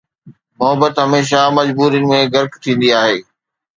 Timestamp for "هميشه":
1.03-1.41